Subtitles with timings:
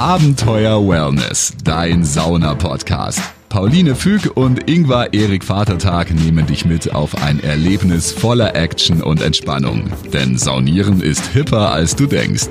[0.00, 3.20] Abenteuer Wellness, dein Sauna-Podcast.
[3.50, 9.20] Pauline Füg und Ingvar Erik Vatertag nehmen dich mit auf ein Erlebnis voller Action und
[9.20, 9.92] Entspannung.
[10.10, 12.48] Denn Saunieren ist hipper, als du denkst.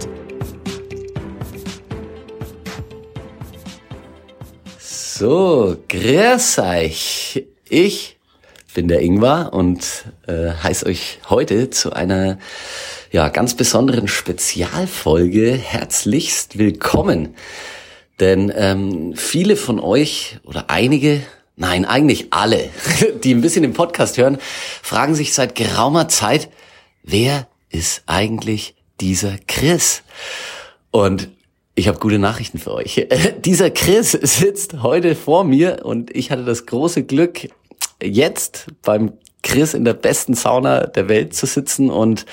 [4.77, 7.47] So, grüß euch.
[7.67, 8.18] Ich
[8.73, 12.37] bin der Ingvar und äh, heiße euch heute zu einer
[13.11, 17.35] ja, ganz besonderen Spezialfolge herzlichst willkommen.
[18.19, 21.21] Denn ähm, viele von euch oder einige,
[21.55, 22.69] nein, eigentlich alle,
[23.23, 24.37] die ein bisschen den Podcast hören,
[24.83, 26.49] fragen sich seit geraumer Zeit,
[27.03, 30.03] wer ist eigentlich dieser Chris?
[30.91, 31.29] Und
[31.75, 33.07] ich habe gute Nachrichten für euch.
[33.45, 37.47] Dieser Chris sitzt heute vor mir und ich hatte das große Glück,
[38.01, 39.13] jetzt beim
[39.43, 41.89] Chris in der besten Sauna der Welt zu sitzen.
[41.89, 42.25] Und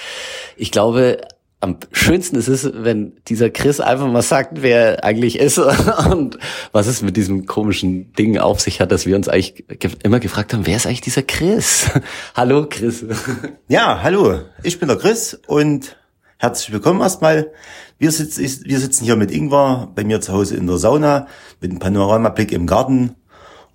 [0.57, 1.19] ich glaube,
[1.61, 5.59] am schönsten ist es, wenn dieser Chris einfach mal sagt, wer er eigentlich ist
[6.11, 6.39] und
[6.73, 9.65] was es mit diesem komischen Ding auf sich hat, dass wir uns eigentlich
[10.03, 11.91] immer gefragt haben, wer ist eigentlich dieser Chris?
[12.35, 13.05] hallo Chris.
[13.69, 15.97] Ja, hallo, ich bin der Chris und
[16.39, 17.51] herzlich willkommen erstmal.
[17.99, 21.27] Wir sitzen, wir sitzen hier mit Ingwer bei mir zu Hause in der Sauna
[21.61, 23.17] mit einem Panoramablick im Garten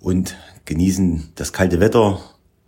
[0.00, 0.36] und
[0.72, 2.18] genießen das kalte Wetter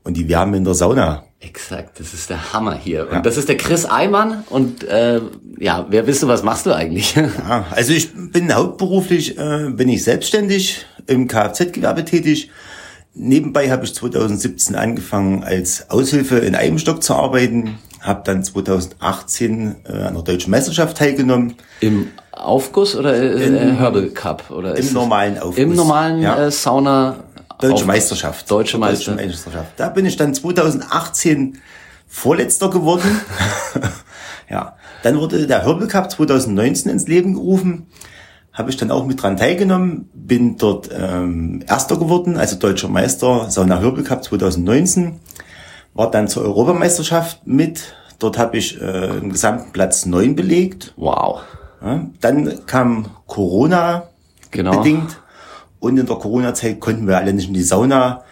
[0.02, 1.24] und die Wärme in der Sauna.
[1.40, 3.08] Exakt, das ist der Hammer hier.
[3.10, 4.44] Und das ist der Chris Eimann.
[4.50, 5.20] Und äh,
[5.58, 7.14] ja, wer bist du, was machst du eigentlich?
[7.48, 12.50] Ja, also ich bin hauptberuflich, äh, bin ich selbstständig im Kfz-Gewerbe tätig.
[13.14, 19.92] Nebenbei habe ich 2017 angefangen als Aushilfe in Eibenstock zu arbeiten, habe dann 2018 äh,
[19.92, 21.54] an der deutschen Meisterschaft teilgenommen.
[21.80, 24.50] Im Aufguss oder äh, Im, Herbal Cup?
[24.50, 25.58] Oder Im normalen Aufguss.
[25.58, 26.46] Im normalen ja.
[26.46, 27.24] äh, Sauna
[27.60, 28.50] Deutsche Meisterschaft.
[28.50, 29.12] Deutsche, Meister.
[29.12, 29.72] Deutsche Meisterschaft.
[29.76, 31.58] Da bin ich dann 2018
[32.06, 33.20] Vorletzter geworden.
[34.50, 34.76] ja.
[35.02, 37.88] Dann wurde der Herbal Cup 2019 ins Leben gerufen.
[38.52, 40.08] Habe ich dann auch mit dran teilgenommen.
[40.14, 45.20] Bin dort ähm, Erster geworden, also Deutscher Meister Sauna Herbal Cup 2019.
[45.92, 47.94] War dann zur Europameisterschaft mit.
[48.18, 50.94] Dort habe ich äh, im gesamten Platz neun belegt.
[50.96, 51.40] Wow.
[51.82, 52.06] Ja.
[52.20, 54.04] Dann kam Corona
[54.50, 54.78] genau.
[54.78, 55.20] bedingt
[55.84, 58.22] und in der Corona-Zeit konnten wir alle nicht in die Sauna.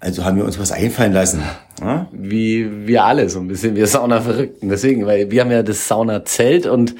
[0.00, 1.42] Also haben wir uns was einfallen lassen.
[1.80, 2.06] Ja?
[2.12, 4.68] Wie wir alle so ein bisschen, wir Sauna-Verrückten.
[4.68, 6.94] Deswegen, weil wir haben ja das Sauna-Zelt und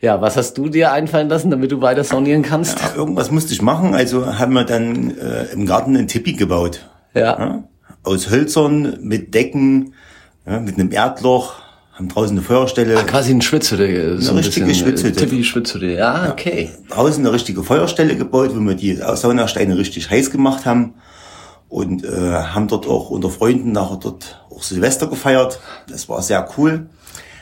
[0.00, 2.78] ja, was hast du dir einfallen lassen, damit du weiter saunieren kannst?
[2.80, 3.94] Ja, irgendwas musste ich machen.
[3.94, 6.88] Also haben wir dann äh, im Garten einen Tipi gebaut.
[7.14, 7.20] Ja.
[7.20, 7.64] ja.
[8.02, 9.94] Aus Hölzern, mit Decken,
[10.44, 11.54] mit einem Erdloch
[11.96, 12.98] haben draußen eine Feuerstelle.
[12.98, 14.20] Ah, quasi eine Schwitzhütte.
[14.20, 15.18] So eine ein richtige äh, Schwitzhütte.
[15.18, 16.70] Tippi Schwitzhütte, ja, okay.
[16.88, 20.94] Ja, draußen eine richtige Feuerstelle gebaut, wo wir die Saunasteine richtig heiß gemacht haben.
[21.68, 25.58] Und äh, haben dort auch unter Freunden nachher dort auch Silvester gefeiert.
[25.88, 26.88] Das war sehr cool.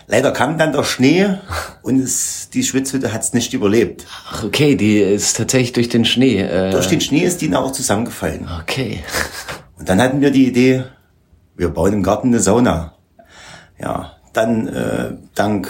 [0.07, 1.39] Leider kam dann der Schnee
[1.83, 4.07] und es, die Schwitzhütte hat es nicht überlebt.
[4.31, 6.41] Ach, okay, die ist tatsächlich durch den Schnee.
[6.41, 8.49] Äh durch den Schnee ist die nachher zusammengefallen.
[8.63, 9.01] Okay.
[9.79, 10.85] Und dann hatten wir die Idee,
[11.57, 12.95] wir bauen im Garten eine Sauna.
[13.79, 15.69] Ja, dann äh, dank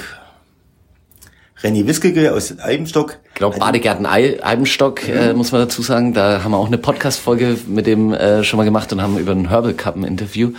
[1.65, 3.19] Renny Wiskege aus Eibenstock.
[3.29, 6.13] Ich glaube, Badegärten Eibenstock, äh, muss man dazu sagen.
[6.13, 9.35] Da haben wir auch eine Podcast-Folge mit dem äh, schon mal gemacht und haben über
[9.35, 10.53] den Herbal Cup ein Interview.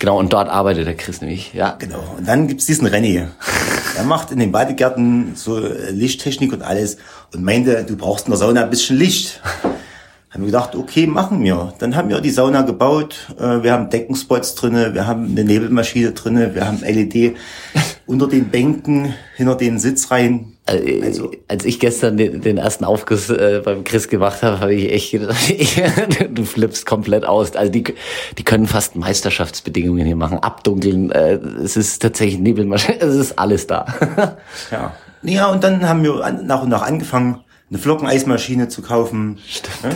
[0.00, 1.76] Genau, und dort arbeitet der Chris nämlich, ja.
[1.78, 3.24] Genau, und dann gibt's diesen Renny.
[3.96, 5.58] er macht in den Badegärten so
[5.90, 6.98] Lichttechnik und alles
[7.32, 9.40] und meinte, du brauchst in der Sauna ein bisschen Licht.
[10.30, 11.72] Haben wir gedacht, okay, machen wir.
[11.78, 13.34] Dann haben wir die Sauna gebaut.
[13.38, 17.36] Äh, wir haben Deckenspots drinne, wir haben eine Nebelmaschine drinne, wir haben LED
[18.06, 20.58] unter den Bänken, hinter den Sitzreihen.
[20.66, 24.74] Äh, also, als ich gestern den, den ersten Aufguss äh, beim Chris gemacht habe, habe
[24.74, 25.38] ich echt gedacht,
[26.30, 27.56] du flippst komplett aus.
[27.56, 27.84] Also die,
[28.36, 31.10] die können fast Meisterschaftsbedingungen hier machen, abdunkeln.
[31.10, 33.86] Äh, es ist tatsächlich Nebelmaschine, es ist alles da.
[34.70, 34.92] ja.
[35.22, 37.40] Ja, und dann haben wir nach und nach angefangen,
[37.70, 39.38] eine Flockeneismaschine zu kaufen.
[39.82, 39.90] Ja?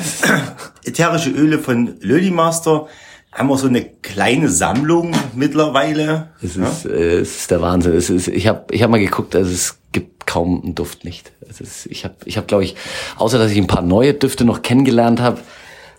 [0.85, 2.87] Ätherische Öle von Lölimaster.
[3.33, 6.33] Haben wir so eine kleine Sammlung mittlerweile.
[6.43, 6.91] Es ist, ja?
[6.91, 7.95] äh, es ist der Wahnsinn.
[7.95, 11.33] Es ist, ich habe ich hab mal geguckt, also es gibt kaum einen Duft nicht.
[11.49, 12.77] Es ist, ich habe, ich hab, glaube ich,
[13.17, 15.39] außer dass ich ein paar neue Düfte noch kennengelernt habe,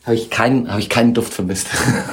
[0.03, 1.67] habe ich keinen, habe ich keinen Duft vermisst.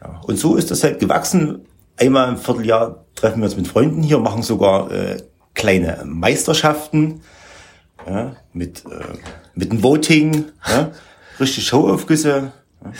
[0.00, 1.62] ja, und so ist das halt gewachsen.
[1.96, 5.16] Einmal im Vierteljahr treffen wir uns mit Freunden hier, machen sogar äh,
[5.54, 7.20] kleine Meisterschaften
[8.06, 9.16] ja, mit, äh,
[9.54, 10.92] mit dem Voting, ja,
[11.40, 12.52] richtig Showaufgüsse.
[12.84, 12.92] Ja.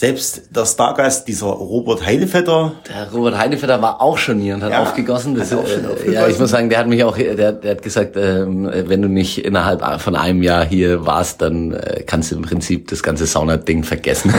[0.00, 2.72] Selbst der Stargast, dieser Robert Heinevetter.
[2.88, 5.34] Der Robert Heinevetter war auch schon hier und hat ja, aufgegossen.
[5.34, 6.14] Das, hat auch schon äh, aufgegossen.
[6.14, 9.08] Ja, ich muss sagen, der hat mich auch, der, der hat gesagt, ähm, wenn du
[9.08, 13.26] nicht innerhalb von einem Jahr hier warst, dann äh, kannst du im Prinzip das ganze
[13.26, 14.32] Sauna-Ding vergessen.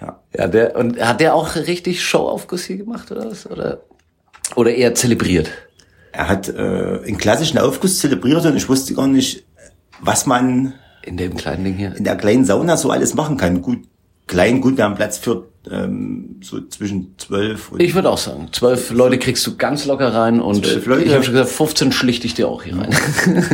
[0.00, 0.20] ja.
[0.38, 3.46] ja, der, und hat der auch richtig Showaufguss hier gemacht oder was?
[3.46, 3.82] Oder,
[4.56, 5.50] oder eher zelebriert?
[6.12, 6.52] Er hat äh,
[7.06, 9.44] einen klassischen Aufguss zelebriert und ich wusste gar nicht,
[10.00, 11.94] was man In dem kleinen Ding hier.
[11.96, 13.62] in der kleinen Sauna so alles machen kann.
[13.62, 13.78] Gut,
[14.26, 18.48] klein, gut, wir haben Platz für ähm, so zwischen zwölf und Ich würde auch sagen,
[18.52, 21.04] zwölf Leute kriegst du ganz locker rein und Leute?
[21.04, 22.94] ich habe schon gesagt, 15 schlichte ich dir auch hier rein.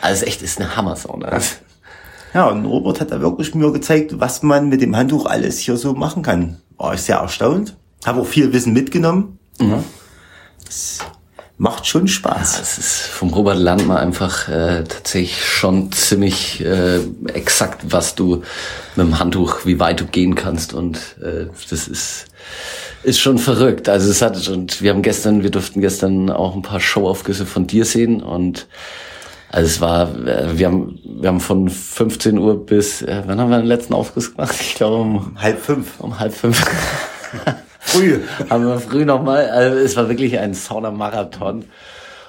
[0.00, 1.38] also echt, ist eine Hammer-Sauna.
[2.32, 5.76] Ja, und Robert hat da wirklich mir gezeigt, was man mit dem Handtuch alles hier
[5.76, 6.56] so machen kann.
[6.76, 7.76] War ich sehr erstaunt.
[8.04, 9.38] Habe auch viel Wissen mitgenommen.
[9.60, 9.84] Ja.
[10.64, 10.98] Das
[11.56, 12.58] macht schon Spaß.
[12.58, 16.98] Das ist vom Robert lernt man einfach äh, tatsächlich schon ziemlich äh,
[17.32, 18.42] exakt, was du
[18.96, 22.26] mit dem Handtuch, wie weit du gehen kannst und äh, das ist
[23.04, 23.88] ist schon verrückt.
[23.88, 27.66] Also es hat und wir haben gestern, wir durften gestern auch ein paar Showaufgüsse von
[27.66, 28.66] dir sehen und
[29.50, 33.50] also es war, äh, wir haben, wir haben von 15 Uhr bis, äh, wann haben
[33.50, 34.56] wir den letzten Aufguss gemacht?
[34.60, 36.00] Ich glaube um, Halb fünf.
[36.00, 36.64] um halb fünf.
[37.94, 38.20] Früh.
[38.50, 41.64] haben wir früh nochmal, also es war wirklich ein Saunamarathon.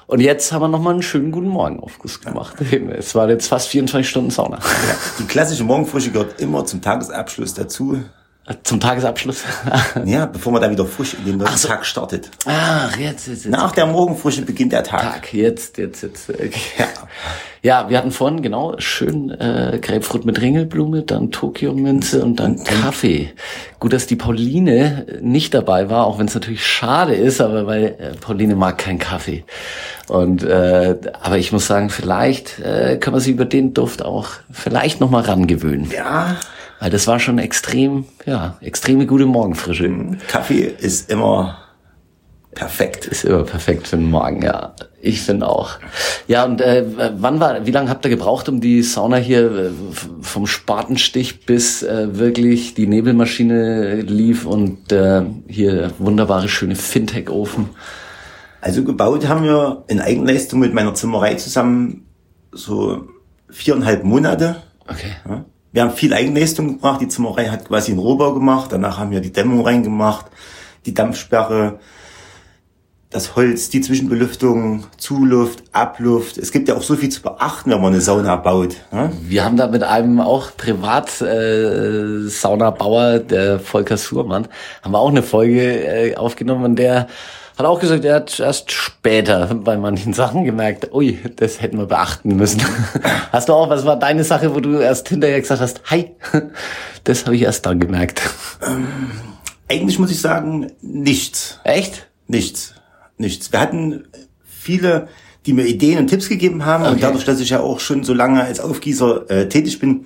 [0.08, 2.58] Und jetzt haben wir nochmal einen schönen guten Morgenaufguss gemacht.
[2.96, 4.60] Es war jetzt fast 24 Stunden Sauna.
[5.18, 8.00] Die klassische Morgenfrische gehört immer zum Tagesabschluss dazu.
[8.64, 9.44] Zum Tagesabschluss.
[10.06, 11.68] Ja, bevor man dann wieder frisch in den neuen so.
[11.68, 12.30] Tag startet.
[12.46, 13.48] Ach, jetzt, jetzt, jetzt.
[13.48, 15.02] Nach der Morgenfrische beginnt der Tag.
[15.02, 16.30] Tag, jetzt, jetzt, jetzt.
[16.30, 16.52] Okay.
[16.78, 16.88] Ja.
[17.64, 23.34] ja, wir hatten vorhin genau schön äh, Grapefruit mit Ringelblume, dann Tokio-Minze und dann Kaffee.
[23.80, 27.86] Gut, dass die Pauline nicht dabei war, auch wenn es natürlich schade ist, aber weil
[27.86, 29.44] äh, Pauline mag keinen Kaffee.
[30.08, 34.28] Und äh, aber ich muss sagen, vielleicht äh, können wir sie über den Duft auch
[34.52, 36.38] vielleicht noch mal rangewöhnen, Ja,
[36.86, 39.92] weil das war schon extrem, ja, extreme gute Morgenfrische.
[40.28, 41.58] Kaffee ist immer
[42.54, 43.08] perfekt.
[43.08, 44.76] Ist immer perfekt für den Morgen, ja.
[45.02, 45.80] Ich finde auch.
[46.28, 46.86] Ja, und äh,
[47.18, 49.72] wann war, wie lange habt ihr gebraucht, um die Sauna hier äh,
[50.22, 57.70] vom Spatenstich bis äh, wirklich die Nebelmaschine lief und äh, hier wunderbare schöne Fintech-Ofen?
[58.62, 62.06] Also gebaut haben wir in Eigenleistung mit meiner Zimmerei zusammen
[62.52, 63.08] so
[63.50, 64.58] viereinhalb Monate.
[64.88, 65.16] Okay.
[65.28, 65.46] Ja.
[65.76, 67.02] Wir haben viel Eigenleistung gebracht.
[67.02, 68.72] Die Zimmerei hat quasi einen Rohbau gemacht.
[68.72, 70.28] Danach haben wir die Dämmung reingemacht,
[70.86, 71.82] die Dampfsperre,
[73.10, 76.38] das Holz, die Zwischenbelüftung, Zuluft, Abluft.
[76.38, 78.78] Es gibt ja auch so viel zu beachten, wenn man eine Sauna baut.
[78.94, 79.12] Ja.
[79.22, 84.48] Wir haben da mit einem auch Privat-Saunabauer, der Volker Surmann,
[84.82, 87.08] haben wir auch eine Folge äh, aufgenommen der
[87.58, 91.86] hat auch gesagt, er hat erst später bei manchen Sachen gemerkt, ui, das hätten wir
[91.86, 92.62] beachten müssen.
[93.32, 96.12] Hast du auch, was war deine Sache, wo du erst hinterher gesagt hast, hi,
[97.04, 98.22] das habe ich erst dann gemerkt.
[99.70, 101.60] Eigentlich muss ich sagen, nichts.
[101.64, 102.08] Echt?
[102.28, 102.76] Nichts.
[103.18, 103.52] Nichts.
[103.52, 104.08] Wir hatten
[104.44, 105.08] viele,
[105.46, 106.84] die mir Ideen und Tipps gegeben haben.
[106.84, 106.94] Okay.
[106.94, 110.06] Und dadurch, dass ich ja auch schon so lange als Aufgießer äh, tätig bin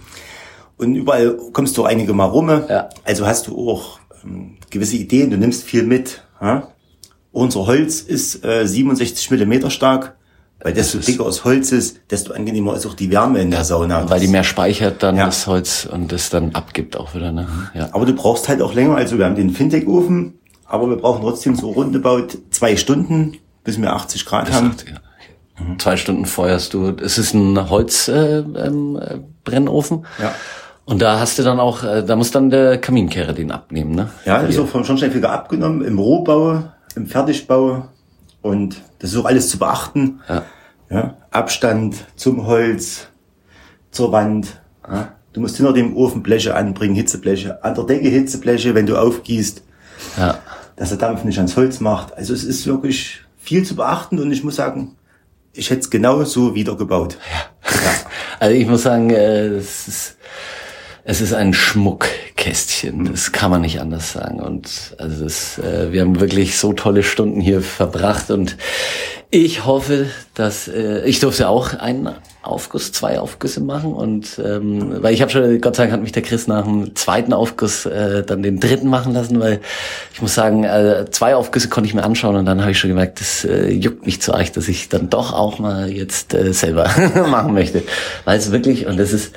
[0.77, 2.49] und überall kommst du einige Mal rum.
[2.49, 2.89] Ja.
[3.03, 6.23] Also hast du auch ähm, gewisse Ideen, du nimmst viel mit.
[6.41, 6.69] Ja?
[7.31, 10.15] Unser Holz ist äh, 67 Millimeter stark.
[10.61, 14.09] Weil desto dicker das Holz ist, desto angenehmer ist auch die Wärme in der Sauna.
[14.09, 15.25] Weil die mehr speichert dann Ja.
[15.27, 17.47] das Holz und das dann abgibt auch wieder, ne?
[17.73, 17.87] Ja.
[17.93, 18.95] Aber du brauchst halt auch länger.
[18.97, 23.93] Also wir haben den Fintech-Ofen, aber wir brauchen trotzdem so rundebaut zwei Stunden, bis wir
[23.93, 24.71] 80 Grad haben.
[24.75, 24.97] Sagt, ja.
[25.77, 26.89] Zwei Stunden feuerst du.
[27.01, 28.55] Es ist ein Holzbrennofen.
[28.55, 30.05] Äh, ähm, äh, Brennofen.
[30.21, 30.33] Ja.
[30.85, 34.09] Und da hast du dann auch, äh, da muss dann der Kaminkehrer den abnehmen, ne?
[34.25, 36.63] Ja, ist auch vom Schornsteinfeger abgenommen, im Rohbau,
[36.99, 37.87] im Fertigbau.
[38.41, 40.19] Und das ist auch alles zu beachten.
[40.29, 40.43] Ja.
[40.91, 43.07] Ja, Abstand zum Holz,
[43.91, 44.59] zur Wand.
[44.89, 45.13] Ja.
[45.33, 47.63] Du musst hinter dem Ofen Bleche anbringen, Hitzebleche.
[47.63, 49.61] An der Decke Hitzebleche, wenn du aufgießt,
[50.17, 50.39] Ja.
[50.75, 52.17] dass der Dampf nicht ans Holz macht.
[52.17, 54.95] Also es ist wirklich viel zu beachten und ich muss sagen,
[55.53, 57.17] ich hätte es genau so wieder gebaut.
[58.41, 60.17] Also ich muss sagen, äh, es ist,
[61.03, 61.53] es ist ein
[62.39, 63.05] Schmuckkästchen.
[63.11, 64.39] Das kann man nicht anders sagen.
[64.39, 68.31] Und also es, äh, wir haben wirklich so tolle Stunden hier verbracht.
[68.31, 68.57] Und
[69.29, 72.09] ich hoffe, dass äh, ich durfte auch einen
[72.41, 73.93] Aufguss, zwei Aufgüsse machen.
[73.93, 76.95] Und ähm, weil ich habe schon, Gott sei Dank hat mich der Chris nach dem
[76.95, 79.59] zweiten Aufguss äh, dann den dritten machen lassen, weil
[80.13, 82.35] ich muss sagen, äh, zwei Aufgüsse konnte ich mir anschauen.
[82.35, 85.09] Und dann habe ich schon gemerkt, das äh, juckt mich zu euch, dass ich dann
[85.09, 86.89] doch auch mal jetzt äh, selber
[87.29, 87.83] machen möchte,
[88.25, 89.33] weil es wirklich und das ist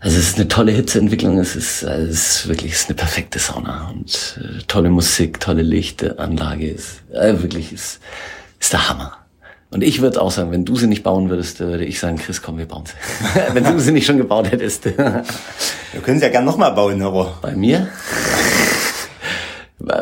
[0.00, 2.96] also es ist eine tolle Hitzeentwicklung, es ist, also es ist wirklich es ist eine
[2.96, 8.00] perfekte Sauna und äh, tolle Musik, tolle Lichtanlage, ist äh, wirklich ist,
[8.58, 9.16] ist der Hammer.
[9.72, 12.42] Und ich würde auch sagen, wenn du sie nicht bauen würdest, würde ich sagen, Chris,
[12.42, 13.40] komm, wir bauen sie.
[13.54, 14.84] wenn du sie nicht schon gebaut hättest.
[15.92, 17.88] Wir können es ja gern nochmal bauen, aber Bei mir?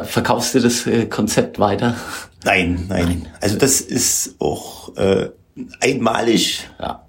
[0.04, 1.96] Verkaufst du das äh, Konzept weiter?
[2.44, 3.26] nein, nein.
[3.40, 5.28] Also das ist auch äh,
[5.80, 7.06] einmalig, Ja.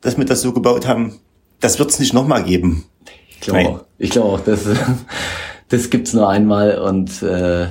[0.00, 1.20] dass wir das so gebaut haben.
[1.60, 2.84] Das wird es nicht nochmal geben.
[3.28, 3.84] Ich glaube auch.
[3.98, 4.60] Ich glaube auch, das,
[5.68, 7.68] das gibt's nur einmal und äh,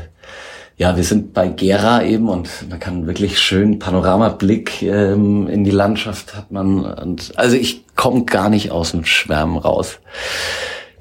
[0.80, 5.72] Ja, wir sind bei Gera eben und man kann wirklich schön Panoramablick ähm, in die
[5.72, 6.86] Landschaft hat man.
[6.86, 10.00] Und, also ich komme gar nicht aus dem Schwärmen raus.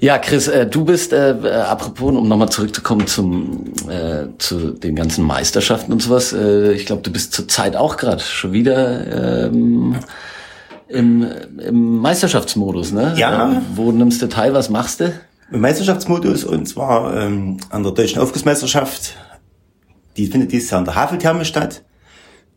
[0.01, 4.97] Ja, Chris, äh, du bist, äh, äh, apropos, um nochmal zurückzukommen zum, äh, zu den
[4.97, 9.95] ganzen Meisterschaften und sowas, äh, ich glaube, du bist zurzeit auch gerade schon wieder ähm,
[10.89, 11.25] im,
[11.59, 13.13] im Meisterschaftsmodus, ne?
[13.15, 13.51] Ja.
[13.51, 15.13] Äh, wo nimmst du teil, was machst du?
[15.51, 19.15] Im Meisterschaftsmodus und zwar ähm, an der Deutschen Aufgussmeisterschaft.
[20.17, 21.83] Die findet dieses Jahr in der Haveltherme statt.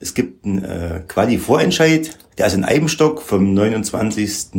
[0.01, 4.51] Es gibt einen äh, Quali-Vorentscheid, der ist in Eibenstock vom 29.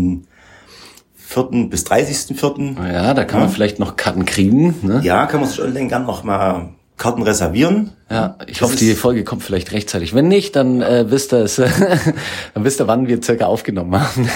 [1.34, 1.68] 4.
[1.68, 2.94] bis 30.4.
[2.94, 4.76] Ja, da kann man vielleicht noch Karten kriegen.
[4.84, 5.02] Ne?
[5.04, 6.70] Ja, kann man sich online gern noch mal
[7.04, 7.92] Karten reservieren.
[8.10, 10.16] Ja, ich Das hoffe, die Folge kommt vielleicht rechtzeitig.
[10.16, 11.56] Wenn nicht, dann äh, wisst ihr es,
[12.54, 14.30] dann wisst ihr, wann wir circa aufgenommen haben.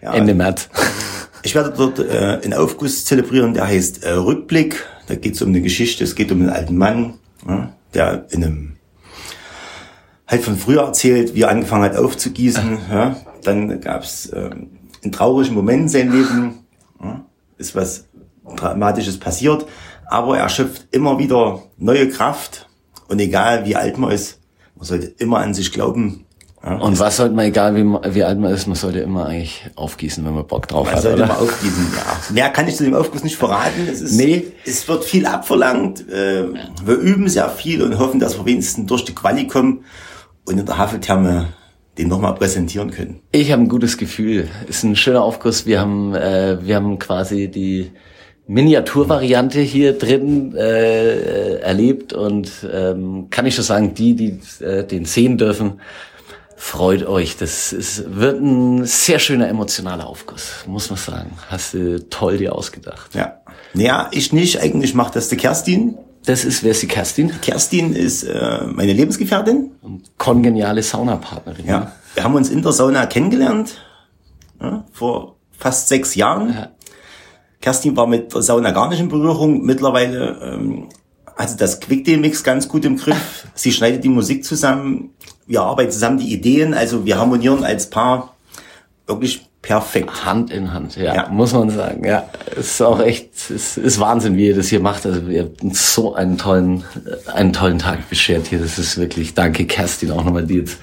[0.00, 0.68] Ende März.
[1.44, 4.84] Ich werde dort äh, einen Aufguss zelebrieren, der heißt äh, Rückblick.
[5.06, 7.14] Da geht es um eine Geschichte, es geht um einen alten Mann,
[7.46, 8.76] ja, der in einem
[10.26, 12.78] halt von früher erzählt, wie er angefangen hat aufzugießen.
[12.90, 13.16] Ja.
[13.44, 14.70] Dann gab es ähm,
[15.04, 16.54] einen traurigen Moment in seinem Leben,
[17.00, 17.24] ja.
[17.56, 18.08] ist was
[18.56, 19.66] Dramatisches passiert,
[20.08, 22.66] aber er schöpft immer wieder neue Kraft
[23.08, 24.38] und egal wie alt man ist,
[24.76, 26.24] man sollte immer an sich glauben.
[26.62, 26.76] Ja.
[26.76, 27.84] Und was sollte man, egal wie,
[28.14, 31.02] wie alt man ist, man sollte immer eigentlich aufgießen, wenn man Bock drauf Man hat,
[31.02, 31.26] sollte oder?
[31.28, 32.34] mal aufgießen, ja.
[32.34, 33.88] Mehr kann ich zu dem Aufguss nicht verraten.
[33.90, 34.46] Es ist, Nee.
[34.66, 36.08] Es wird viel abverlangt.
[36.08, 36.46] Äh,
[36.84, 39.84] wir üben sehr viel und hoffen, dass wir wenigstens durch die Quali kommen
[40.46, 41.48] und in der Haveltherme
[41.96, 43.20] den nochmal präsentieren können.
[43.32, 44.48] Ich habe ein gutes Gefühl.
[44.68, 45.64] Ist ein schöner Aufguss.
[45.66, 47.92] Wir haben, äh, wir haben quasi die
[48.48, 55.04] Miniaturvariante hier drin äh, erlebt und ähm, kann ich schon sagen, die, die äh, den
[55.04, 55.80] sehen dürfen,
[56.56, 57.36] freut euch.
[57.36, 61.32] Das ist, wird ein sehr schöner emotionaler Aufguss, muss man sagen.
[61.48, 63.14] Hast du toll dir ausgedacht.
[63.14, 63.42] Ja.
[63.74, 64.62] Naja, ich nicht.
[64.62, 65.98] Eigentlich macht das die Kerstin.
[66.24, 67.38] Das ist, wer ist die Kerstin?
[67.42, 69.72] Kerstin ist äh, meine Lebensgefährtin.
[70.16, 71.66] Kongeniale Saunapartnerin.
[71.66, 71.92] Ja.
[72.14, 73.76] Wir haben uns in der Sauna kennengelernt.
[74.58, 76.54] Ja, vor fast sechs Jahren.
[76.54, 76.70] Ja.
[77.60, 79.64] Kerstin war mit der Sauna gar nicht in Berührung.
[79.64, 80.88] Mittlerweile ähm,
[81.36, 83.46] hat sie das Quick-Mix ganz gut im Griff.
[83.54, 85.10] Sie schneidet die Musik zusammen.
[85.46, 86.74] Wir arbeiten zusammen die Ideen.
[86.74, 88.34] Also wir harmonieren als Paar
[89.06, 90.24] wirklich perfekt.
[90.24, 91.28] Hand in Hand, ja, Ja.
[91.28, 92.04] muss man sagen.
[92.06, 95.04] Ja, es ist auch echt, es ist Wahnsinn, wie ihr das hier macht.
[95.04, 96.84] Also ihr habt uns so einen tollen,
[97.32, 98.58] einen tollen Tag beschert hier.
[98.60, 100.78] Das ist wirklich, danke Kerstin auch nochmal, die jetzt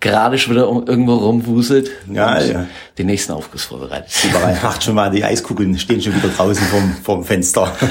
[0.00, 2.66] gerade schon wieder irgendwo rumwuselt Ja, ja.
[2.98, 4.10] den nächsten Aufguss vorbereitet.
[4.28, 7.72] Überall macht schon mal die Eiskugeln stehen schon wieder draußen vorm, vorm Fenster.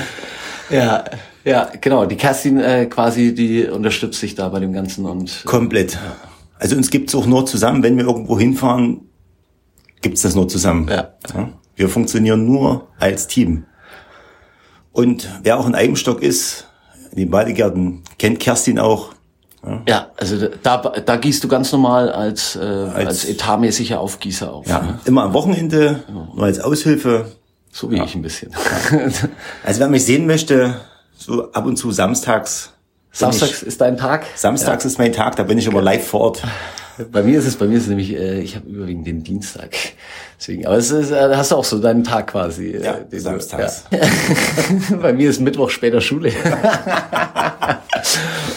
[0.69, 1.05] Ja,
[1.46, 2.05] ja, genau.
[2.05, 5.98] Die Kerstin äh, quasi, die unterstützt sich da bei dem Ganzen und Komplett.
[6.60, 9.06] Also uns gibt's auch nur zusammen, wenn wir irgendwo hinfahren,
[10.01, 10.87] gibt's das nur zusammen.
[10.89, 11.13] Ja.
[11.75, 13.65] Wir funktionieren nur als Team.
[14.91, 16.67] Und wer auch in Eibenstock ist,
[17.11, 19.11] in den Badegärten, kennt Kerstin auch.
[19.87, 24.67] ja, also da, da gießt du ganz normal als, äh, als, etatmäßiger Aufgießer auf.
[24.67, 24.99] Ja, Ne?
[25.05, 27.31] immer am Wochenende, nur als Aushilfe.
[27.71, 28.51] So wie ich ein bisschen.
[29.63, 30.79] Also wer mich sehen möchte,
[31.15, 32.73] so ab und zu samstags.
[33.11, 34.25] Samstags ist dein Tag?
[34.33, 36.43] Ich, samstags ist mein Tag, da bin ich immer live vor Ort.
[37.11, 39.75] Bei mir ist es, bei mir ist es nämlich, äh, ich habe überwiegend den Dienstag.
[40.39, 42.71] Deswegen, aber es ist, äh, da hast du auch so deinen Tag quasi.
[42.71, 43.85] äh, Ja, den samstags.
[43.91, 43.99] Ja.
[45.01, 46.31] bei mir ist Mittwoch später Schule.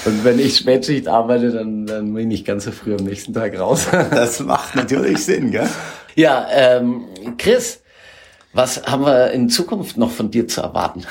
[0.04, 3.34] Und wenn ich Spätschicht arbeite, dann, dann bin ich nicht ganz so früh am nächsten
[3.34, 3.86] Tag raus.
[4.10, 5.68] Das macht natürlich Sinn, gell?
[6.14, 7.04] ja, ähm,
[7.38, 7.80] Chris,
[8.52, 11.02] was haben wir in Zukunft noch von dir zu erwarten?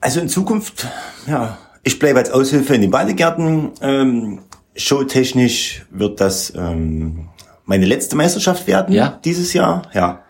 [0.00, 0.86] Also in Zukunft,
[1.26, 3.72] ja, ich bleibe als Aushilfe in den Badegärten.
[3.80, 4.40] Ähm,
[4.76, 7.28] showtechnisch wird das ähm,
[7.64, 9.18] meine letzte Meisterschaft werden Ja.
[9.24, 9.82] dieses Jahr.
[9.92, 10.20] Ja.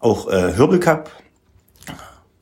[0.00, 1.10] Auch äh, Hirbel Cup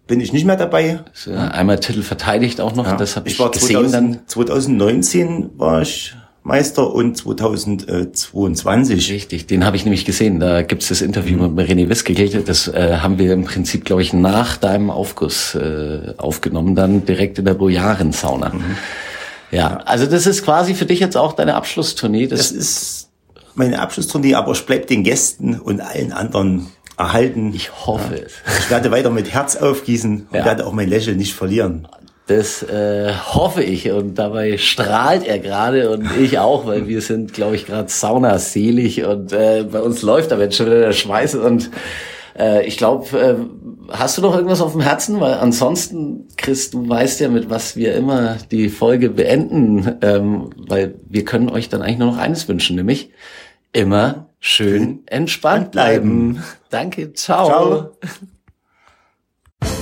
[0.07, 1.00] bin ich nicht mehr dabei.
[1.12, 2.97] So, Einmal Titel verteidigt auch noch, Ja.
[2.97, 4.21] das habe ich, ich war gesehen dann.
[4.26, 9.12] 2000, 2019 war ich Meister und 2022.
[9.12, 10.40] Richtig, den habe ich nämlich gesehen.
[10.40, 12.43] Da gibt's das Interview mit René Wiskegel.
[12.43, 17.38] Das äh, haben wir im Prinzip, glaube ich, nach deinem Aufguss äh, aufgenommen, dann direkt
[17.38, 18.52] in der Bojaren-Sauna.
[19.50, 22.26] Ja, also das ist quasi für dich jetzt auch deine Abschlusstournee.
[22.26, 23.11] Das, Das ist
[23.54, 27.52] meine Abschlusstournee, aber ich bleib den Gästen und allen anderen erhalten.
[27.54, 28.33] ich hoffe es.
[28.59, 30.45] Ich werde weiter mit Herz aufgießen und Ja.
[30.45, 31.88] werde auch mein Lächeln nicht verlieren.
[32.26, 37.33] Das äh, hoffe ich und dabei strahlt er gerade und ich auch, weil wir sind,
[37.33, 41.35] glaube ich, gerade saunaselig und äh, bei uns läuft aber jetzt schon wieder der Schweiß
[41.35, 41.71] und
[42.38, 43.35] äh, ich glaube, äh,
[43.91, 45.21] hast du noch irgendwas auf dem Herzen?
[45.21, 50.95] Weil ansonsten, Chris, du weißt ja, mit was wir immer die Folge beenden, ähm, weil
[51.09, 53.11] wir können euch dann eigentlich nur noch eines wünschen, nämlich
[53.73, 56.43] immer schön entspannt bleiben.
[56.71, 57.47] Danke, ciao.
[57.47, 57.91] Ciao.